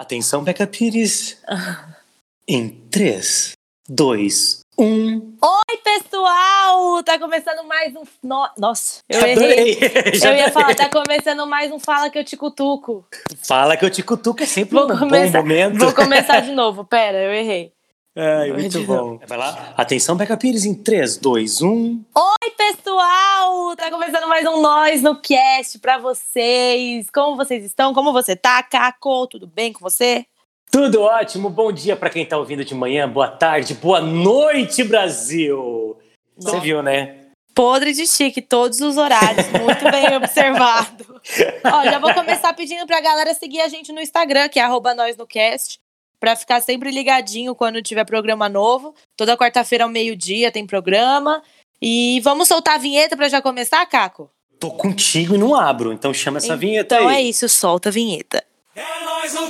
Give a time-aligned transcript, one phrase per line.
[0.00, 1.36] Atenção, Beca Pires.
[2.48, 3.52] em 3,
[3.86, 5.36] 2, 1.
[5.42, 7.02] Oi, pessoal!
[7.02, 8.02] Tá começando mais um.
[8.22, 8.48] No...
[8.56, 9.72] Nossa, eu Adorei.
[9.72, 10.14] errei.
[10.18, 13.06] Já Eu ia falar, tá começando mais um Fala que eu te cutuco.
[13.42, 15.78] Fala que eu te cutuco, é sempre Vou um começar, bom momento.
[15.78, 16.82] vou começar de novo.
[16.82, 17.70] Pera, eu errei.
[18.14, 19.20] Vai muito bom.
[19.24, 19.72] Vai lá.
[19.76, 20.74] Atenção, Beca Pires, em um.
[20.82, 22.04] 3, 2, 1.
[22.16, 23.76] Oi, pessoal!
[23.76, 27.08] Tá começando mais um Nós no Cast pra vocês.
[27.08, 27.94] Como vocês estão?
[27.94, 29.28] Como você tá, Caco?
[29.28, 30.26] Tudo bem com você?
[30.72, 31.48] Tudo ótimo.
[31.48, 35.96] Bom dia pra quem tá ouvindo de manhã, boa tarde, boa noite, Brasil.
[36.36, 37.16] Você viu, né?
[37.54, 41.20] Podre de chique, todos os horários, muito bem observado.
[41.64, 44.94] Ó, já vou começar pedindo pra galera seguir a gente no Instagram, que é arroba
[44.94, 45.78] nós no cast,
[46.20, 48.94] pra ficar sempre ligadinho quando tiver programa novo.
[49.16, 51.42] Toda quarta-feira ao meio-dia tem programa.
[51.82, 54.30] E vamos soltar a vinheta pra já começar, Caco?
[54.60, 57.16] Tô contigo e não abro, então chama essa vinheta Então aí.
[57.16, 58.44] é isso, solta a vinheta.
[58.76, 59.48] É nóis no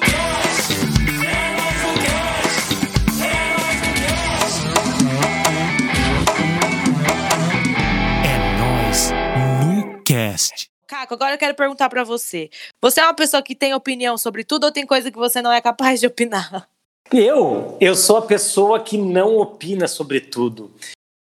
[11.14, 12.50] agora eu quero perguntar pra você.
[12.80, 15.52] Você é uma pessoa que tem opinião sobre tudo ou tem coisa que você não
[15.52, 16.68] é capaz de opinar?
[17.12, 20.70] Eu, eu sou a pessoa que não opina sobre tudo.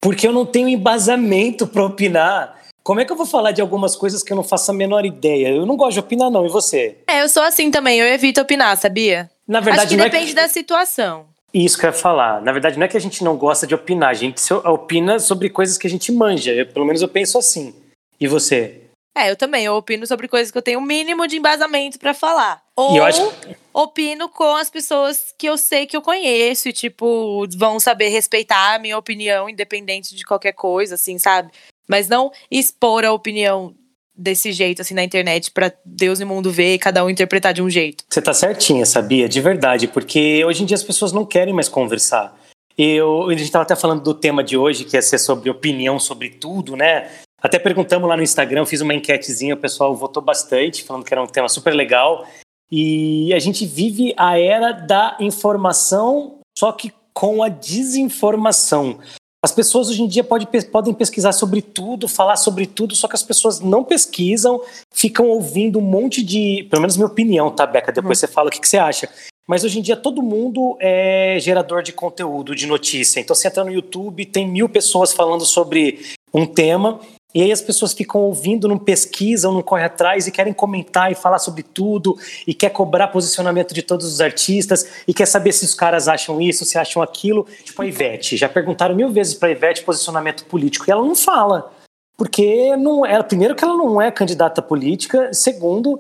[0.02, 2.59] Porque eu não tenho embasamento para opinar.
[2.84, 5.06] Como é que eu vou falar de algumas coisas que eu não faço a menor
[5.06, 5.50] ideia?
[5.50, 6.46] Eu não gosto de opinar, não.
[6.46, 6.98] E você?
[7.08, 9.30] É, eu sou assim também, eu evito opinar, sabia?
[9.48, 11.26] Na verdade, Acho que depende é da situação.
[11.53, 12.42] Isso que eu ia falar.
[12.42, 14.09] Na verdade, não é que a gente não gosta de opinar.
[14.09, 16.52] A gente opina sobre coisas que a gente manja.
[16.52, 17.74] Eu- pelo menos eu penso assim.
[18.20, 18.81] E você?
[19.18, 22.14] É, eu também, eu opino sobre coisas que eu tenho o mínimo de embasamento pra
[22.14, 22.62] falar.
[22.76, 23.34] Ou eu acho-
[23.74, 28.76] opino com as pessoas que eu sei que eu conheço e, tipo, vão saber respeitar
[28.76, 31.52] a minha opinião, independente de qualquer coisa, assim, sabe?
[31.88, 33.74] Mas não expor a opinião
[34.16, 37.54] desse jeito, assim, na internet, pra Deus e o mundo ver e cada um interpretar
[37.54, 38.04] de um jeito.
[38.10, 39.28] Você tá certinha, sabia?
[39.30, 42.38] De verdade, porque hoje em dia as pessoas não querem mais conversar.
[42.78, 46.00] Eu, a gente estava até falando do tema de hoje, que ia ser sobre opinião
[46.00, 47.10] sobre tudo, né?
[47.41, 51.23] Até perguntamos lá no Instagram, fiz uma enquetezinha, o pessoal votou bastante, falando que era
[51.23, 52.27] um tema super legal.
[52.72, 59.00] E a gente vive a era da informação, só que com a desinformação.
[59.41, 63.16] As pessoas hoje em dia pode, podem pesquisar sobre tudo, falar sobre tudo, só que
[63.16, 64.61] as pessoas não pesquisam,
[64.94, 66.67] ficam ouvindo um monte de.
[66.69, 67.91] Pelo menos minha opinião, tá, Beca?
[67.91, 69.09] Depois você fala o que, que você acha.
[69.47, 73.19] Mas hoje em dia todo mundo é gerador de conteúdo, de notícia.
[73.19, 76.01] Então você entra no YouTube, tem mil pessoas falando sobre
[76.33, 77.00] um tema,
[77.34, 81.16] e aí as pessoas ficam ouvindo, não pesquisam, não correm atrás e querem comentar e
[81.16, 82.17] falar sobre tudo,
[82.47, 86.41] e quer cobrar posicionamento de todos os artistas, e quer saber se os caras acham
[86.41, 87.45] isso, se acham aquilo.
[87.63, 88.35] Tipo a Ivete.
[88.35, 91.72] Já perguntaram mil vezes pra Ivete posicionamento político, e ela não fala.
[92.18, 96.00] Porque não é, primeiro que ela não é candidata política, segundo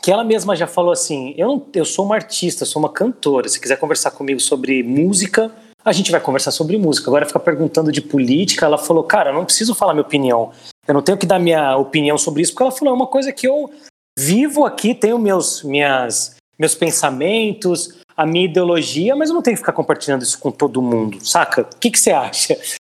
[0.00, 3.48] que ela mesma já falou assim: eu, não- eu sou uma artista, sou uma cantora.
[3.48, 5.52] Se quiser conversar comigo sobre música,
[5.84, 7.08] a gente vai conversar sobre música.
[7.08, 8.66] Agora fica perguntando de política.
[8.66, 10.52] Ela falou: cara, eu não preciso falar minha opinião.
[10.86, 13.32] Eu não tenho que dar minha opinião sobre isso, porque ela falou: é uma coisa
[13.32, 13.70] que eu
[14.18, 19.60] vivo aqui, tenho meus, minhas, meus pensamentos, a minha ideologia, mas eu não tenho que
[19.60, 21.62] ficar compartilhando isso com todo mundo, saca?
[21.62, 22.56] O que, que você acha?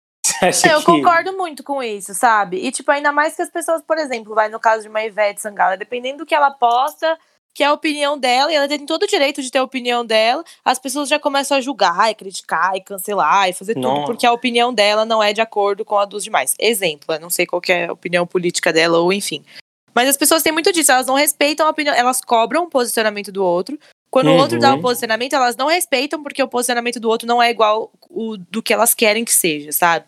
[0.52, 2.58] Você É, eu que- concordo muito com isso, sabe?
[2.58, 5.42] E, tipo, ainda mais que as pessoas, por exemplo, vai no caso de uma Ivete
[5.42, 7.18] Sangalo, dependendo do que ela posta,
[7.58, 10.06] que é a opinião dela, e ela tem todo o direito de ter a opinião
[10.06, 14.06] dela, as pessoas já começam a julgar, e criticar, e cancelar, e fazer tudo, Nossa.
[14.06, 16.54] porque a opinião dela não é de acordo com a dos demais.
[16.60, 19.44] Exemplo, eu não sei qual é a opinião política dela, ou enfim.
[19.92, 23.32] Mas as pessoas têm muito disso, elas não respeitam a opinião, elas cobram o posicionamento
[23.32, 23.76] do outro.
[24.12, 24.82] Quando o outro dá o Uhum.
[24.84, 28.72] posicionamento, elas não respeitam, porque o posicionamento do outro não é igual o do que
[28.72, 30.06] elas querem que seja, sabe?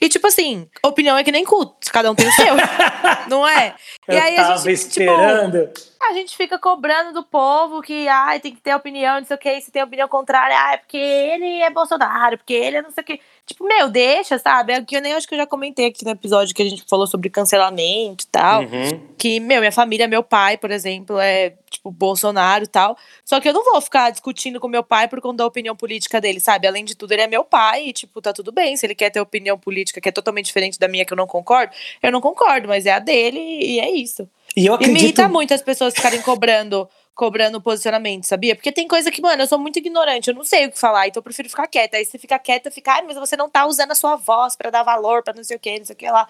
[0.00, 2.54] E tipo assim, opinião é que nem culto, cada um tem o seu,
[3.28, 3.74] não é?
[4.08, 5.70] E Eu aí a tava gente, tipo, esperando.
[6.00, 9.38] A gente fica cobrando do povo que, ai, tem que ter opinião, não sei o
[9.38, 12.90] que, se tem opinião contrária, ah, é porque ele é Bolsonaro, porque ele é não
[12.90, 13.20] sei o que.
[13.44, 14.74] Tipo, meu, deixa, sabe?
[14.74, 16.84] É que eu nem acho que eu já comentei aqui no episódio que a gente
[16.86, 18.62] falou sobre cancelamento e tal.
[18.62, 19.08] Uhum.
[19.16, 22.96] Que, meu, minha família, meu pai, por exemplo, é, tipo, Bolsonaro e tal.
[23.24, 26.20] Só que eu não vou ficar discutindo com meu pai por conta da opinião política
[26.20, 26.66] dele, sabe?
[26.66, 28.76] Além de tudo, ele é meu pai e, tipo, tá tudo bem.
[28.76, 31.26] Se ele quer ter opinião política que é totalmente diferente da minha, que eu não
[31.26, 31.72] concordo,
[32.02, 34.28] eu não concordo, mas é a dele e é isso.
[34.56, 35.02] E eu E me acredito.
[35.02, 38.54] irrita muito as pessoas ficarem cobrando, cobrando posicionamento, sabia?
[38.56, 41.06] Porque tem coisa que, mano, eu sou muito ignorante, eu não sei o que falar,
[41.08, 41.96] então eu prefiro ficar quieta.
[41.96, 44.70] Aí você fica quieta, fica, ai, mas você não tá usando a sua voz pra
[44.70, 46.28] dar valor, pra não sei o que, não sei o que lá.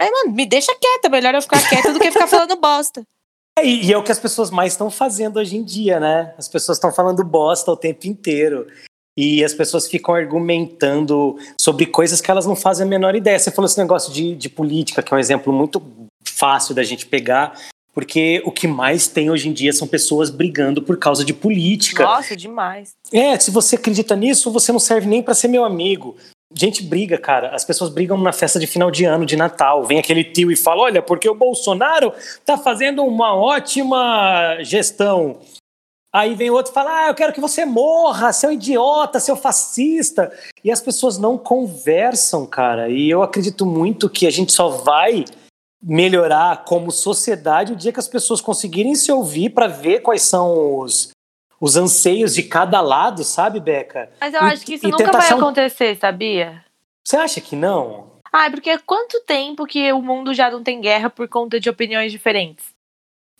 [0.00, 3.06] Aí, mano, me deixa quieta, melhor eu ficar quieta do que ficar falando bosta.
[3.58, 6.34] É, E e é o que as pessoas mais estão fazendo hoje em dia, né?
[6.38, 8.66] As pessoas estão falando bosta o tempo inteiro.
[9.18, 13.38] E as pessoas ficam argumentando sobre coisas que elas não fazem a menor ideia.
[13.38, 15.82] Você falou esse negócio de, de política, que é um exemplo muito
[16.40, 17.54] fácil da gente pegar.
[17.92, 22.04] Porque o que mais tem hoje em dia são pessoas brigando por causa de política.
[22.04, 22.92] Nossa, demais.
[23.12, 26.16] É, se você acredita nisso, você não serve nem para ser meu amigo.
[26.52, 27.54] Gente briga, cara.
[27.54, 29.84] As pessoas brigam na festa de final de ano, de Natal.
[29.84, 32.12] Vem aquele tio e fala: olha, porque o Bolsonaro
[32.44, 35.38] tá fazendo uma ótima gestão.
[36.12, 40.32] Aí vem outro e fala: ah, eu quero que você morra, seu idiota, seu fascista.
[40.64, 42.88] E as pessoas não conversam, cara.
[42.88, 45.24] E eu acredito muito que a gente só vai
[45.82, 50.78] melhorar como sociedade o dia que as pessoas conseguirem se ouvir para ver quais são
[50.78, 51.10] os,
[51.60, 54.10] os anseios de cada lado, sabe, Beca?
[54.20, 56.64] Mas eu E- acho que isso nunca vai acontecer, sabia?
[57.04, 58.10] Você acha que não?
[58.32, 61.68] Ah, é porque quanto tempo que o mundo já não tem guerra por conta de
[61.68, 62.66] opiniões diferentes?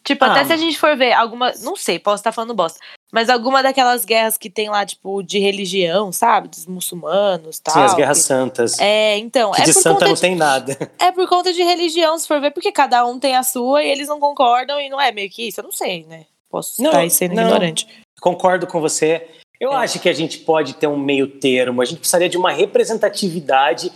[0.03, 0.33] Tipo, Ah.
[0.33, 1.53] até se a gente for ver alguma.
[1.63, 2.81] Não sei, posso estar falando bosta.
[3.13, 6.49] Mas alguma daquelas guerras que tem lá, tipo, de religião, sabe?
[6.49, 7.75] Dos muçulmanos e tal.
[7.75, 8.79] Sim, as guerras que- santas.
[8.79, 9.51] É, então.
[9.53, 10.77] que é de santa não de, tem nada.
[10.99, 13.89] É por conta de religião, se for ver, porque cada um tem a sua e
[13.89, 15.61] eles não concordam e não é meio que isso.
[15.61, 16.27] Eu não sei, né?
[16.49, 17.43] Posso Não, estar aí sendo não.
[17.45, 17.87] ignorante.
[18.21, 19.27] Concordo com você.
[19.61, 19.77] Eu É.
[19.77, 21.83] acho que a gente pode ter um meio termo.
[21.83, 23.93] A gente precisaria de uma representatividade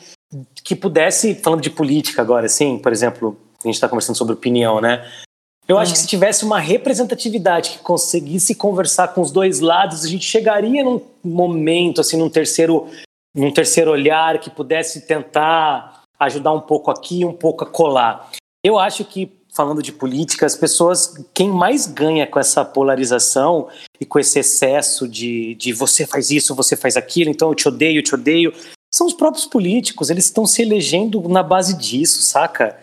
[0.64, 4.80] que pudesse, falando de política agora, assim, por exemplo, a gente está conversando sobre opinião,
[4.80, 5.08] né?
[5.66, 10.08] Eu acho que se tivesse uma representatividade que conseguisse conversar com os dois lados, a
[10.08, 12.86] gente chegaria num momento, assim, num terceiro,
[13.34, 18.30] num terceiro olhar que pudesse tentar ajudar um pouco aqui, um pouco a colar.
[18.62, 23.68] Eu acho que, falando de política, as pessoas, quem mais ganha com essa polarização
[23.98, 27.68] e com esse excesso de, de você faz isso, você faz aquilo, então eu te
[27.68, 28.52] odeio, eu te odeio,
[28.94, 30.10] são os próprios políticos.
[30.10, 32.78] Eles estão se elegendo na base disso, saca?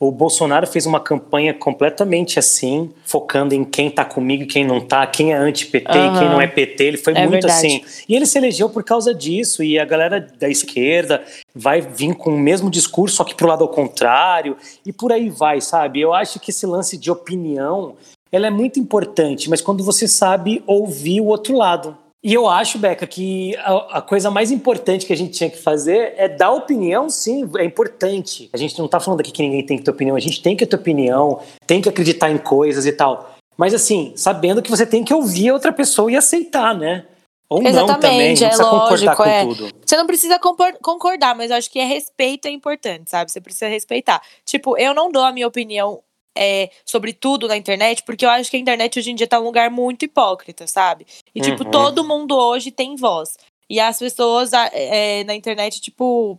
[0.00, 4.80] O Bolsonaro fez uma campanha completamente assim, focando em quem tá comigo e quem não
[4.80, 6.28] tá, quem é anti-PT e quem Aham.
[6.30, 6.84] não é PT.
[6.84, 7.52] Ele foi É muito verdade.
[7.52, 7.84] assim.
[8.08, 9.62] E ele se elegeu por causa disso.
[9.62, 11.22] E a galera da esquerda
[11.54, 14.56] vai vir com o mesmo discurso, só que pro lado ao contrário.
[14.84, 16.00] E por aí vai, sabe?
[16.00, 17.94] Eu acho que esse lance de opinião
[18.32, 21.96] ela é muito importante, mas quando você sabe ouvir o outro lado.
[22.24, 25.58] E eu acho, Beca, que a, a coisa mais importante que a gente tinha que
[25.58, 28.48] fazer é dar opinião, sim, é importante.
[28.50, 30.56] A gente não tá falando aqui que ninguém tem que ter opinião, a gente tem
[30.56, 33.34] que ter opinião, tem que acreditar em coisas e tal.
[33.58, 37.04] Mas assim, sabendo que você tem que ouvir a outra pessoa e aceitar, né?
[37.46, 39.44] Ou não Exatamente, também, não é precisa concordar lógico, com é.
[39.44, 39.68] tudo.
[39.84, 40.40] Você não precisa
[40.80, 43.30] concordar, mas eu acho que é respeito é importante, sabe?
[43.30, 44.22] Você precisa respeitar.
[44.46, 46.00] Tipo, eu não dou a minha opinião
[46.36, 49.38] é, sobre tudo na internet, porque eu acho que a internet hoje em dia tá
[49.38, 51.06] um lugar muito hipócrita, sabe?
[51.34, 51.70] E, tipo, Uhum.
[51.70, 53.36] todo mundo hoje tem voz.
[53.68, 56.38] E as pessoas é, na internet, tipo,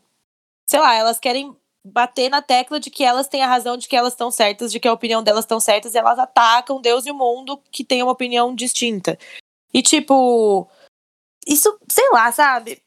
[0.68, 1.56] sei lá, elas querem
[1.88, 4.80] bater na tecla de que elas têm a razão, de que elas estão certas, de
[4.80, 8.02] que a opinião delas estão certas, e elas atacam Deus e o mundo que tem
[8.02, 9.18] uma opinião distinta.
[9.74, 10.68] E, tipo,
[11.48, 12.82] isso, sei lá, sabe?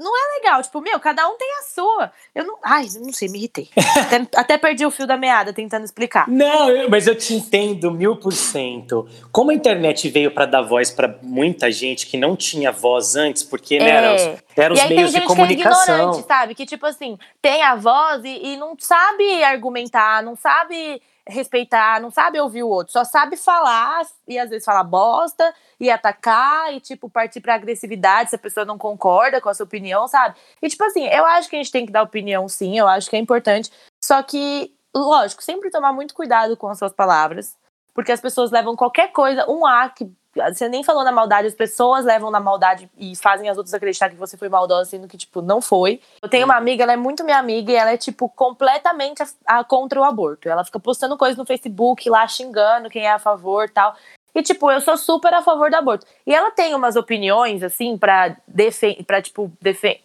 [0.00, 0.62] Não é legal.
[0.62, 2.10] Tipo, meu, cada um tem a sua.
[2.34, 2.56] Eu não.
[2.64, 3.68] Ai, eu não sei, me irritei.
[4.00, 6.26] até, até perdi o fio da meada tentando explicar.
[6.26, 9.06] Não, eu- mas eu te entendo mil por cento.
[9.30, 13.42] Como a internet veio para dar voz para muita gente que não tinha voz antes,
[13.42, 13.90] porque né, É.
[13.90, 14.22] eram os,
[14.56, 15.94] eram os e aí tem meios de gente que é comunicação.
[15.96, 16.54] ignorante, sabe?
[16.54, 22.10] Que, tipo assim, tem a voz e, e não sabe argumentar, não sabe respeitar, não
[22.10, 26.80] sabe ouvir o outro, só sabe falar e às vezes falar bosta e atacar e,
[26.80, 30.36] tipo, partir pra agressividade se a pessoa não concorda com a sua opinião, sabe?
[30.60, 33.08] E, tipo assim, eu acho que a gente tem que dar opinião, sim, eu acho
[33.08, 33.70] que é importante,
[34.02, 37.56] só que, lógico, sempre tomar muito cuidado com as suas palavras,
[38.00, 41.54] porque as pessoas levam qualquer coisa, um A que você nem falou na maldade, as
[41.54, 45.18] pessoas levam na maldade e fazem as outras acreditar que você foi maldosa, sendo que,
[45.18, 46.00] tipo, não foi.
[46.22, 49.26] Eu tenho uma amiga, ela é muito minha amiga e ela é, tipo, completamente a,
[49.58, 50.48] a- contra o aborto.
[50.48, 53.94] Ela fica postando coisas no Facebook lá, xingando quem é a favor e tal.
[54.34, 56.06] E, tipo, eu sou super a favor do aborto.
[56.26, 60.00] E ela tem umas opiniões, assim, pra, defen pra tipo, defen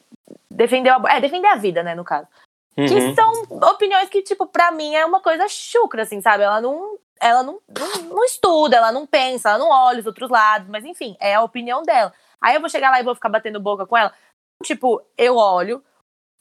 [0.52, 1.16] defender o aborto.
[1.16, 2.28] É, defender a vida, né, no caso.
[2.78, 2.88] Uhum.
[2.88, 3.32] Que são
[3.70, 6.44] opiniões que, tipo, pra mim é uma coisa chucra, assim, sabe?
[6.44, 6.98] Ela não.
[7.22, 10.84] Ela não, não, não estuda, ela não pensa, ela não olha os outros lados, mas
[10.86, 12.14] enfim, é a opinião dela.
[12.42, 14.14] Aí eu vou chegar lá e vou ficar batendo boca com ela.
[14.64, 15.84] Tipo, eu olho,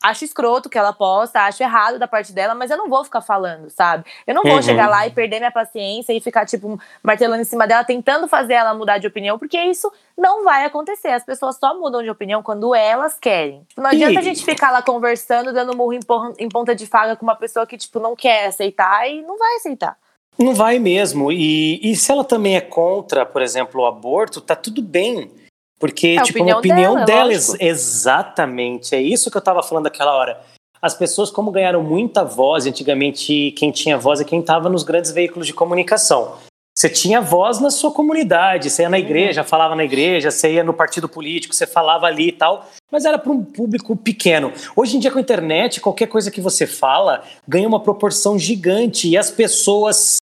[0.03, 3.23] acho escroto que ela posta, acho errado da parte dela, mas eu não vou ficar
[3.23, 4.05] falando, sabe?
[4.27, 4.63] Eu não vou Uhum.
[4.63, 8.55] chegar lá e perder minha paciência e ficar, tipo, martelando em cima dela, tentando fazer
[8.55, 11.09] ela mudar de opinião, porque isso não vai acontecer.
[11.09, 13.65] As pessoas só mudam de opinião quando elas querem.
[13.65, 16.01] Tipo, não adianta E- a gente ficar lá conversando, dando murro em,
[16.39, 19.55] em ponta de faga com uma pessoa que, tipo, não quer aceitar e não vai
[19.55, 19.97] aceitar.
[20.39, 21.31] Não vai mesmo.
[21.31, 25.31] E, e se ela também é contra, por exemplo, o aborto, tá tudo bem.
[25.79, 27.57] Porque, É a tipo, opinião a opinião dela, dela, lógico.
[27.61, 28.95] ex- exatamente.
[28.95, 30.41] É isso que eu tava falando aquela hora.
[30.81, 35.11] As pessoas, como ganharam muita voz, antigamente quem tinha voz é quem estava nos grandes
[35.11, 36.37] veículos de comunicação.
[36.77, 38.91] Você tinha voz na sua comunidade, você ia Uhum.
[38.91, 42.69] na igreja, falava na igreja, você ia no partido político, você falava ali e tal,
[42.91, 44.53] mas era para um público pequeno.
[44.75, 49.09] Hoje em dia, com a internet, qualquer coisa que você fala ganha uma proporção gigante
[49.09, 50.17] e as pessoas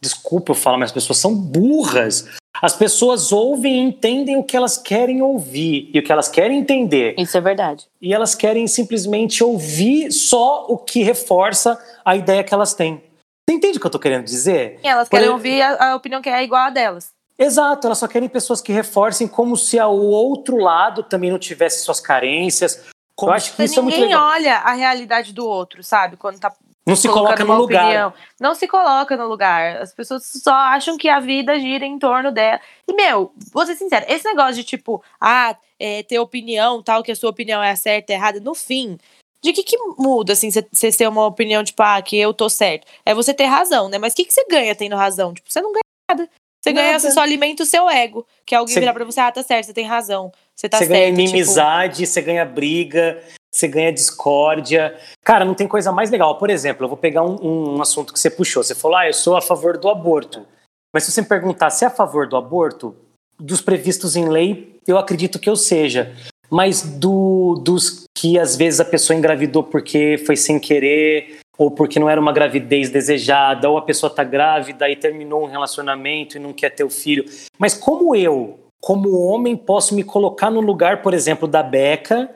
[0.00, 2.26] desculpa eu falar, mas as pessoas são burras.
[2.60, 6.58] As pessoas ouvem e entendem o que elas querem ouvir e o que elas querem
[6.58, 7.14] entender.
[7.16, 7.86] Isso é verdade.
[8.00, 13.02] E elas querem simplesmente ouvir só o que reforça a ideia que elas têm.
[13.48, 14.78] Você entende o que eu tô querendo dizer?
[14.82, 17.12] E elas Por querem ouvir a, a opinião que é igual a delas.
[17.38, 21.82] Exato, elas só querem pessoas que reforcem como se ao outro lado também não tivesse
[21.82, 22.84] suas carências.
[23.18, 24.28] Eu acho que isso é muito ninguém legal.
[24.28, 26.16] olha a realidade do outro, sabe?
[26.16, 26.52] Quando tá
[26.86, 27.84] Não se coloca no lugar.
[27.84, 28.12] opinião.
[28.40, 29.76] Não se coloca no lugar.
[29.82, 32.60] As pessoas só acham que a vida gira em torno dela.
[32.88, 37.12] E, meu, vou ser sincera, esse negócio de tipo, ah, é, ter opinião, tal, que
[37.12, 38.98] a sua opinião é a certa, é errada, no fim.
[39.42, 42.86] De que que muda, assim, você ter uma opinião, tipo, ah, que eu tô certo?
[43.06, 43.96] É você ter razão, né?
[43.96, 45.32] Mas o que, que você ganha tendo razão?
[45.32, 46.28] Tipo, você não ganha nada.
[46.62, 48.26] Você ganha, você só alimenta o seu ego.
[48.44, 50.30] Que alguém Você- virar pra você, ah, tá certo, você tem razão.
[50.54, 50.98] Você tá você certo.
[50.98, 53.22] ganha tipo, inimizade, você ganha briga,
[53.60, 54.96] você ganha discórdia.
[55.22, 56.38] Cara, não tem coisa mais legal.
[56.38, 58.64] Por exemplo, eu vou pegar um, um assunto que você puxou.
[58.64, 60.46] Você falou, ah, eu sou a favor do aborto.
[60.92, 62.96] Mas se você me perguntar se é a favor do aborto,
[63.38, 66.12] dos previstos em lei, eu acredito que eu seja.
[66.50, 72.00] Mas do, dos que às vezes a pessoa engravidou porque foi sem querer, ou porque
[72.00, 76.40] não era uma gravidez desejada, ou a pessoa tá grávida e terminou um relacionamento e
[76.40, 77.24] não quer ter o filho.
[77.56, 82.28] Mas como eu, como homem, posso me colocar no lugar, por exemplo, da Beca,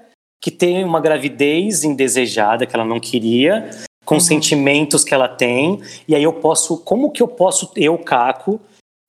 [0.45, 3.71] que tem uma gravidez indesejada que ela não queria,
[4.05, 8.61] com sentimentos que ela tem, e aí eu posso, como que eu posso, eu, Caco,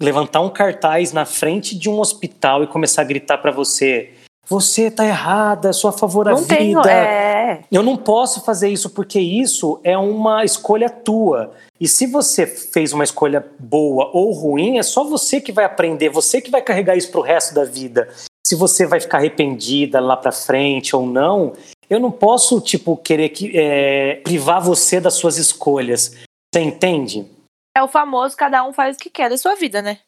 [0.01, 4.13] levantar um cartaz na frente de um hospital e começar a gritar pra você:
[4.48, 6.82] você tá errada, sou a favor da Não vida.
[6.82, 6.89] tem.
[6.89, 7.63] É.
[7.70, 11.51] Eu não posso fazer isso porque isso é uma escolha tua.
[11.82, 16.08] E se você fez uma escolha boa ou ruim, é só você que vai aprender,
[16.08, 18.08] você que vai carregar isso pro resto da vida.
[18.46, 21.54] Se você vai ficar arrependida lá pra frente ou não,
[21.90, 26.16] eu não posso, tipo, querer que, é, privar você das suas escolhas.
[26.54, 27.25] Você entende?
[27.75, 30.00] É o famoso, cada um faz o que quer da sua vida, né?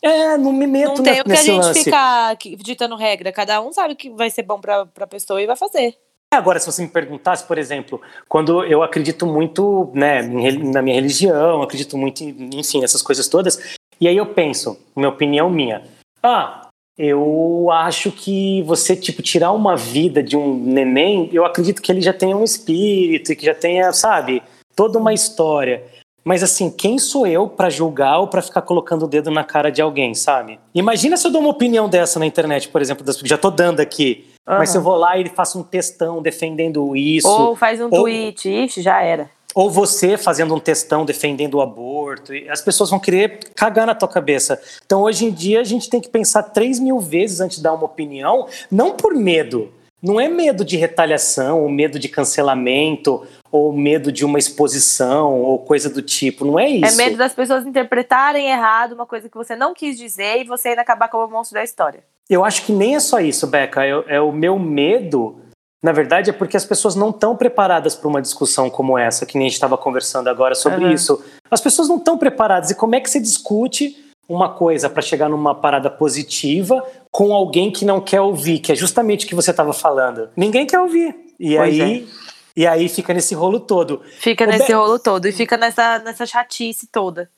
[0.00, 1.84] É, não me meto Não tem o que a gente lance.
[1.84, 3.30] ficar ditando regra.
[3.30, 5.96] Cada um sabe o que vai ser bom pra, pra pessoa e vai fazer.
[6.34, 11.62] Agora, se você me perguntasse, por exemplo, quando eu acredito muito né, na minha religião,
[11.62, 15.84] acredito muito em, enfim, essas coisas todas, e aí eu penso, minha opinião minha,
[16.22, 16.68] ah,
[16.98, 22.00] eu acho que você, tipo, tirar uma vida de um neném, eu acredito que ele
[22.00, 24.42] já tenha um espírito e que já tenha, sabe,
[24.76, 25.82] toda uma história.
[26.24, 29.70] Mas assim, quem sou eu pra julgar ou pra ficar colocando o dedo na cara
[29.70, 30.60] de alguém, sabe?
[30.72, 33.80] Imagina se eu dou uma opinião dessa na internet, por exemplo, das- já tô dando
[33.80, 34.26] aqui.
[34.46, 37.84] Mas se eu vou lá e faço um textão defendendo isso, Ou ou, faz um
[37.84, 39.30] ou- tweet, ixi, já era.
[39.54, 44.08] Você fazendo um textão defendendo o aborto, e as pessoas vão querer cagar na tua
[44.08, 44.60] cabeça.
[44.84, 47.74] Então, hoje em dia, a gente tem que pensar três mil vezes antes de dar
[47.74, 49.72] uma opinião, não por medo.
[50.02, 55.60] Não é medo de retaliação, ou medo de cancelamento, ou medo de uma exposição, ou
[55.60, 56.44] coisa do tipo.
[56.44, 57.00] Não é isso.
[57.00, 60.70] É medo das pessoas interpretarem errado uma coisa que você não quis dizer e você
[60.70, 62.02] ainda acabar como o monstro da história.
[62.28, 63.84] Eu acho que nem é só isso, Beca.
[63.84, 65.38] É, é o meu medo,
[65.82, 69.36] na verdade, é porque as pessoas não estão preparadas para uma discussão como essa, que
[69.36, 70.92] nem a gente estava conversando agora sobre Uhum.
[70.92, 71.22] isso.
[71.50, 72.70] As pessoas não estão preparadas.
[72.70, 73.96] E como é que você discute
[74.28, 78.74] uma coisa para chegar numa parada positiva com alguém que não quer ouvir, que é
[78.76, 80.28] justamente o que você estava falando?
[80.36, 81.14] Ninguém quer ouvir.
[81.38, 81.82] E Pois é.
[81.82, 82.08] aí,
[82.56, 84.00] e aí fica nesse rolo todo.
[84.20, 87.28] Fica Ô, nesse Be- rolo todo e fica nessa, nessa chatice toda.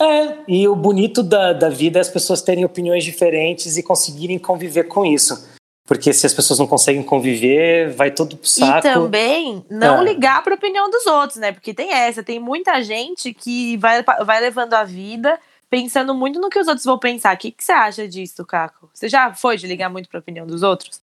[0.00, 4.38] É, e o bonito da, da vida é as pessoas terem opiniões diferentes e conseguirem
[4.38, 5.48] conviver com isso.
[5.88, 8.86] Porque se as pessoas não conseguem conviver, vai todo pro saco.
[8.86, 10.02] E também não Ah.
[10.02, 11.50] ligar pra opinião dos outros, né?
[11.50, 15.40] Porque tem essa, tem muita gente que vai, vai levando a vida
[15.70, 17.34] pensando muito no que os outros vão pensar.
[17.34, 18.90] O que, que você acha disso, Caco?
[18.92, 21.00] Você já foi de ligar muito pra opinião dos outros?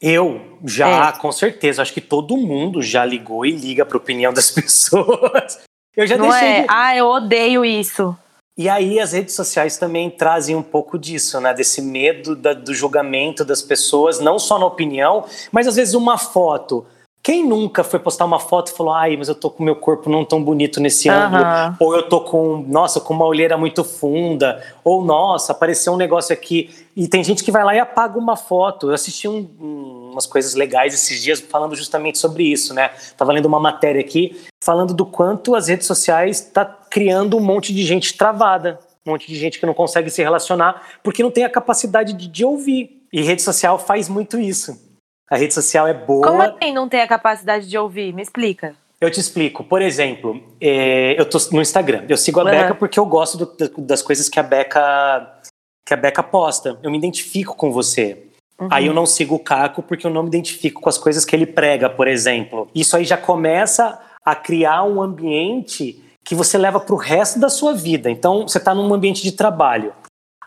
[0.00, 1.12] Eu já, É.
[1.12, 5.60] com certeza, acho que todo mundo já ligou e liga pra opinião das pessoas.
[5.94, 6.48] Eu já não deixei.
[6.48, 6.60] é?
[6.62, 8.16] de- Ah, eu odeio isso.
[8.56, 11.54] E aí as redes sociais também trazem um pouco disso, né?
[11.54, 16.18] Desse medo da- do julgamento das pessoas, não só na opinião, mas às vezes uma
[16.18, 16.84] foto.
[17.22, 20.10] Quem nunca foi postar uma foto e falou, ai, mas eu tô com meu corpo
[20.10, 21.76] não tão bonito nesse ângulo, Aham.
[21.78, 26.32] ou eu tô com, nossa, com uma olheira muito funda, ou nossa, apareceu um negócio
[26.32, 26.68] aqui.
[26.96, 28.88] E tem gente que vai lá e apaga uma foto.
[28.88, 32.90] Eu assisti um- umas coisas legais esses dias falando justamente sobre isso, né?
[33.16, 37.72] Tava lendo uma matéria aqui falando do quanto as redes sociais tá criando um monte
[37.72, 41.44] de gente travada, um monte de gente que não consegue se relacionar porque não tem
[41.44, 43.00] a capacidade de, de ouvir.
[43.12, 44.90] E rede social faz muito isso.
[45.30, 46.26] A rede social é boa.
[46.26, 48.12] Como assim não tem a capacidade de ouvir?
[48.12, 48.74] Me explica.
[49.00, 49.64] Eu te explico.
[49.64, 52.04] Por exemplo, é, eu tô no Instagram.
[52.08, 52.50] Eu sigo a Uhum.
[52.50, 55.38] Beca porque eu gosto do- da- das coisas que a Beca
[55.84, 56.78] que a Beca posta.
[56.82, 58.26] Eu me identifico com você.
[58.60, 58.68] Uhum.
[58.70, 61.34] Aí eu não sigo o Caco porque eu não me identifico com as coisas que
[61.34, 62.68] ele prega, por exemplo.
[62.72, 67.48] Isso aí já começa a criar um ambiente que você leva para o resto da
[67.48, 68.08] sua vida.
[68.08, 69.92] Então, você está num ambiente de trabalho.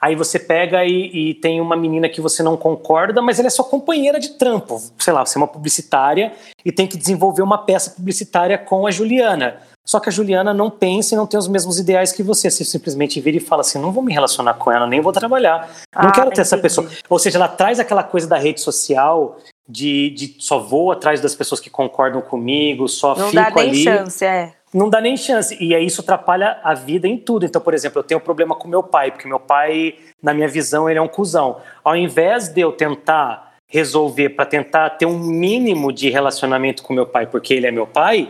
[0.05, 3.49] Aí você pega e, e, tem uma menina que você não concorda, mas ela é
[3.49, 4.79] sua companheira de trampo.
[4.99, 6.31] Sei lá, você é uma publicitária
[6.63, 9.57] e tem que desenvolver uma peça publicitária com a Juliana.
[9.83, 12.51] Só que a Juliana não pensa e não tem os mesmos ideais que você.
[12.51, 15.71] Você simplesmente vira e fala assim: não vou me relacionar com ela, nem vou trabalhar.
[15.95, 16.87] Não Ah, quero ter essa pessoa.
[17.09, 21.33] Ou seja, ela traz aquela coisa da rede social de, de só vou atrás das
[21.33, 23.83] pessoas que concordam comigo, só Não fico dá nem ali.
[23.83, 24.53] chance, é.
[24.75, 25.57] Não dá nem chance.
[25.63, 27.45] E aí isso atrapalha a vida em tudo.
[27.45, 30.49] Então, por exemplo, eu tenho um problema com meu pai, porque meu pai, na minha
[30.49, 31.61] visão, ele é um cuzão.
[31.81, 37.05] Ao invés de eu tentar resolver para tentar ter um mínimo de relacionamento com meu
[37.07, 38.29] pai, porque ele é meu pai,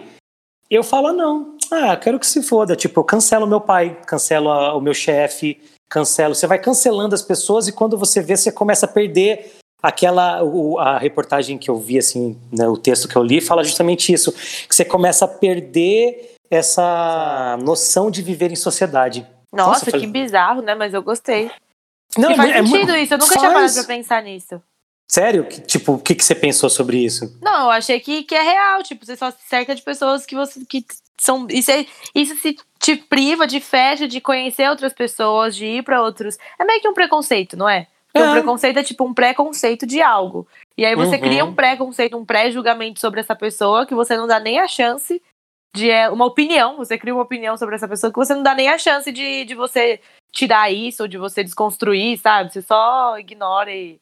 [0.70, 2.76] eu falo, ah, não, ah, quero que se foda.
[2.76, 5.60] Tipo, eu cancelo meu pai, cancelo a- o meu chefe,
[5.90, 6.36] cancelo.
[6.36, 10.80] Você vai cancelando as pessoas e quando você vê, você começa a perder aquela o-
[10.80, 14.32] a reportagem que eu vi assim, né, o texto que eu li fala justamente isso,
[14.32, 19.26] que você começa a perder essa noção de viver em sociedade.
[19.52, 20.76] Nossa, faz- que bizarro, né?
[20.76, 21.50] Mas eu gostei.
[22.18, 23.74] Não, e faz é mu- sentido isso, eu nunca tinha parado faz.
[23.86, 24.62] pra pensar nisso.
[25.10, 25.46] Sério?
[25.46, 27.38] Que- Tipo, o que, que você pensou sobre isso?
[27.42, 30.36] Não, eu achei que, que é real, tipo, você só se cerca de pessoas que
[30.36, 30.84] você que
[31.18, 31.48] são.
[31.50, 36.02] Isso, é- isso se te priva de festa, de conhecer outras pessoas, de ir pra
[36.02, 36.38] outros.
[36.60, 37.88] É meio que um preconceito, não é?
[38.12, 38.30] Porque É.
[38.30, 40.48] um preconceito é tipo um preconceito de algo.
[40.78, 41.22] E aí você Uhum.
[41.22, 45.22] cria um preconceito, um pré-julgamento sobre essa pessoa que você não dá nem a chance
[45.76, 46.78] de é, uma opinião.
[46.78, 49.46] Você cria uma opinião sobre essa pessoa que você não dá nem a chance de,
[49.46, 50.00] de você
[50.32, 52.52] tirar isso, ou de você desconstruir, sabe?
[52.52, 54.00] Você só ignora e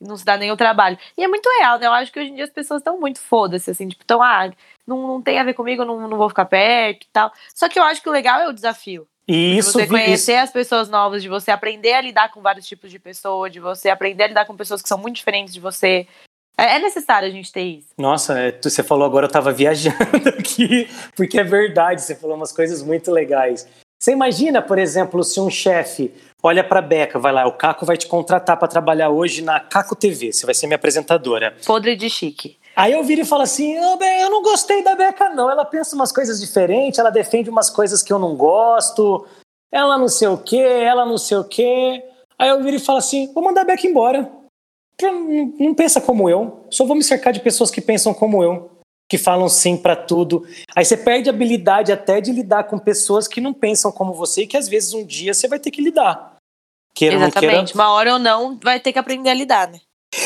[0.00, 0.98] não se dá nem o trabalho.
[1.16, 1.86] E é muito real, né?
[1.86, 4.50] Eu acho que hoje em dia as pessoas estão muito foda-se, assim, tipo, tão, ah,
[4.86, 7.32] não, não tem a ver comigo, eu não, não vou ficar perto e tal.
[7.54, 9.06] Só que eu acho que o legal é o desafio.
[9.28, 12.30] E De isso, você vi- isso conhecer as pessoas novas, de você aprender a lidar
[12.30, 15.16] com vários tipos de pessoa, de você aprender a lidar com pessoas que são muito
[15.16, 16.06] diferentes de você.
[16.58, 17.88] É, é necessário a gente ter isso.
[17.98, 19.96] Nossa, é, você falou agora, eu tava viajando
[20.38, 23.66] aqui, porque é verdade, você falou umas coisas muito legais.
[23.98, 27.96] Você imagina, por exemplo, se um chefe olha pra Beca, vai lá, o Caco vai
[27.96, 31.54] te contratar pra trabalhar hoje na Caco TV, você vai ser minha apresentadora.
[31.64, 32.56] Podre de chique.
[32.74, 35.50] Aí eu viro e falo assim: "Ô, Be- eu não gostei da Beca, não.
[35.50, 39.26] Ela pensa umas coisas diferentes, ela defende umas coisas que eu não gosto,
[39.72, 42.02] ela não sei o quê, ela não sei o quê.
[42.38, 44.30] Aí eu viro e falo assim: vou mandar a Beca embora.
[45.02, 46.66] Não pensa como eu.
[46.70, 48.70] Só vou me cercar de pessoas que pensam como eu,
[49.08, 50.46] que falam sim pra tudo.
[50.74, 54.42] Aí você perde a habilidade até de lidar com pessoas que não pensam como você
[54.42, 56.36] e que às vezes um dia você vai ter que lidar.
[56.94, 57.74] Queira não queira, Exatamente.
[57.74, 59.80] Uma hora ou não, vai ter que aprender a lidar, né?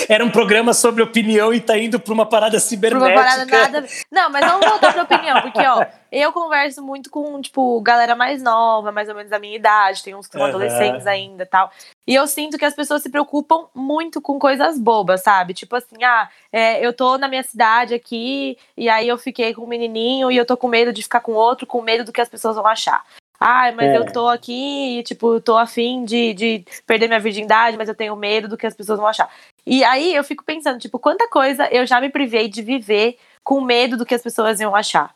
[0.09, 3.09] Era um programa sobre opinião e tá indo pra uma parada Pra cibernética.
[3.09, 3.87] uma parada nada.
[4.11, 8.43] Não, mas vamos voltar pra opinião, porque, ó, eu converso muito com, tipo, galera mais
[8.43, 10.51] nova, mais ou menos da minha idade, tem uns que são Aham.
[10.51, 11.71] adolescentes ainda e tal.
[12.07, 15.55] E eu sinto que as pessoas se preocupam muito com coisas bobas, sabe?
[15.55, 19.63] Tipo assim, ah, é, eu tô na minha cidade aqui, e aí eu fiquei com
[19.63, 22.21] um menininho e eu tô com medo de ficar com outro, com medo do que
[22.21, 23.05] as pessoas vão achar.
[23.43, 23.97] Ai, mas É.
[23.97, 28.15] eu tô aqui e, tipo, tô afim de, de perder minha virgindade, mas eu tenho
[28.15, 29.31] medo do que as pessoas vão achar.
[29.67, 33.61] E aí eu fico pensando, tipo, quanta coisa eu já me privei de viver com
[33.61, 35.15] medo do que as pessoas iam achar.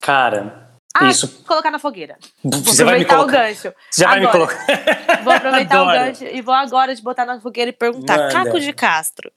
[0.00, 1.44] Cara, Ah, isso.
[1.44, 2.18] colocar na fogueira.
[2.42, 3.48] Vou Você vai me aproveitar o colocar.
[3.48, 3.74] gancho.
[3.90, 4.46] Você já vai me Agora.
[4.46, 5.22] colocar.
[5.24, 6.06] Vou aproveitar o Adoro.
[6.06, 8.18] gancho e vou agora te botar na fogueira e perguntar.
[8.18, 8.32] Manda.
[8.32, 9.30] Caco de Castro,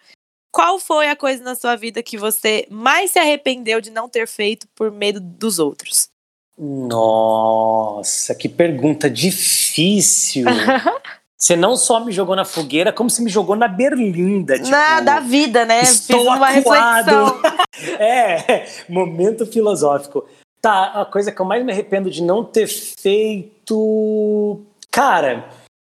[0.52, 4.28] qual foi a coisa na sua vida que você mais se arrependeu de não ter
[4.28, 6.10] feito por medo dos outros?
[6.58, 10.46] Nossa, que pergunta difícil.
[11.46, 14.56] Você não só me jogou na fogueira, como você me jogou na berlinda.
[14.56, 15.82] Tipo, Na, da vida, né?
[15.84, 17.06] estou Fiz uma acuado.
[17.06, 17.56] reflexão.
[18.00, 20.26] É, momento filosófico.
[20.60, 24.62] Tá, a coisa que eu mais me arrependo de não ter feito.
[24.90, 25.48] Cara,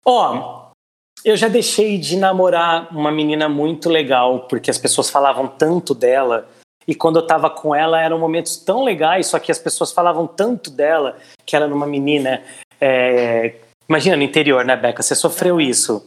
[0.05, 0.69] ó,
[1.25, 6.47] eu já deixei de namorar uma menina muito legal, porque as pessoas falavam tanto dela.
[6.87, 10.25] E quando eu tava com ela, eram momentos tão legais, só que as pessoas falavam
[10.27, 12.41] tanto dela, que ela era uma menina.
[12.79, 13.55] é,
[13.91, 15.03] Imagina, no interior, né, Beca?
[15.03, 16.01] Você sofreu isso.